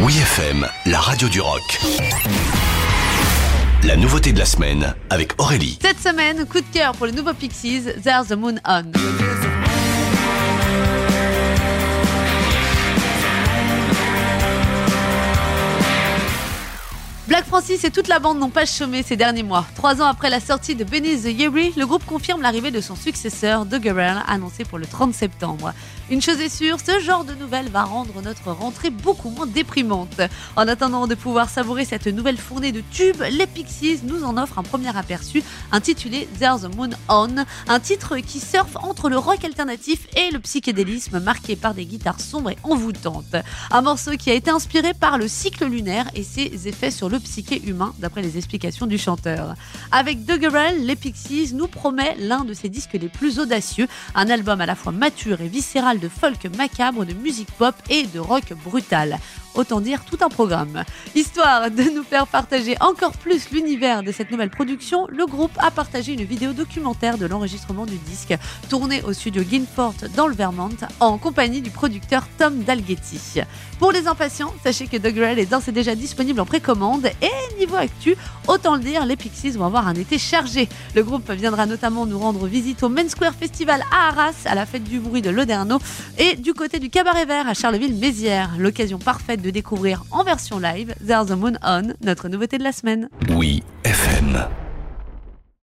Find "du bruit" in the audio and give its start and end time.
84.84-85.22